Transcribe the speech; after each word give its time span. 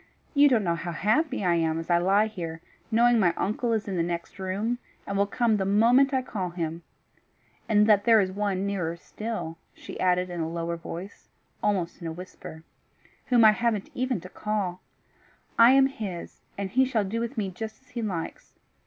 You 0.33 0.49
don't 0.49 0.63
know 0.63 0.73
how 0.73 0.93
happy 0.93 1.45
I 1.45 1.53
am 1.53 1.77
as 1.77 1.91
I 1.91 1.99
lie 1.99 2.25
here, 2.25 2.59
knowing 2.89 3.19
my 3.19 3.35
uncle 3.37 3.71
is 3.71 3.87
in 3.87 3.97
the 3.97 4.01
next 4.01 4.39
room, 4.39 4.79
and 5.05 5.15
will 5.15 5.27
come 5.27 5.57
the 5.57 5.63
moment 5.63 6.11
I 6.11 6.23
call 6.23 6.49
him 6.49 6.81
and 7.69 7.85
that 7.85 8.03
there 8.05 8.19
is 8.19 8.31
one 8.31 8.65
nearer 8.65 8.95
still," 8.97 9.59
she 9.75 9.99
added 9.99 10.31
in 10.31 10.39
a 10.41 10.49
lower 10.49 10.75
voice, 10.75 11.29
almost 11.61 12.01
in 12.01 12.07
a 12.07 12.11
whisper, 12.11 12.63
"whom 13.27 13.45
I 13.45 13.51
haven't 13.51 13.91
even 13.93 14.19
to 14.21 14.29
call. 14.29 14.81
I 15.59 15.69
am 15.73 15.85
his, 15.85 16.41
and 16.57 16.71
he 16.71 16.83
shall 16.83 17.03
do 17.03 17.19
with 17.19 17.37
me 17.37 17.51
just 17.51 17.83
as 17.83 17.89
he 17.89 18.01
likes. 18.01 18.53